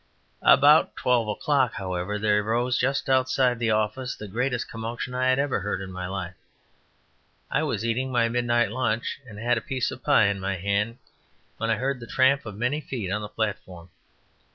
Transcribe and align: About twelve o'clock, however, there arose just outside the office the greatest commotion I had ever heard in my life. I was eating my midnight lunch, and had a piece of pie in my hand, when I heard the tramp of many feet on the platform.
About 0.41 0.95
twelve 0.95 1.27
o'clock, 1.27 1.73
however, 1.73 2.17
there 2.17 2.39
arose 2.41 2.75
just 2.79 3.07
outside 3.07 3.59
the 3.59 3.69
office 3.69 4.15
the 4.15 4.27
greatest 4.27 4.67
commotion 4.67 5.13
I 5.13 5.27
had 5.29 5.37
ever 5.37 5.59
heard 5.59 5.79
in 5.79 5.91
my 5.91 6.07
life. 6.07 6.33
I 7.51 7.61
was 7.61 7.85
eating 7.85 8.11
my 8.11 8.27
midnight 8.27 8.71
lunch, 8.71 9.19
and 9.29 9.37
had 9.37 9.59
a 9.59 9.61
piece 9.61 9.91
of 9.91 10.01
pie 10.03 10.25
in 10.25 10.39
my 10.39 10.55
hand, 10.55 10.97
when 11.57 11.69
I 11.69 11.75
heard 11.75 11.99
the 11.99 12.07
tramp 12.07 12.47
of 12.47 12.57
many 12.57 12.81
feet 12.81 13.11
on 13.11 13.21
the 13.21 13.29
platform. 13.29 13.91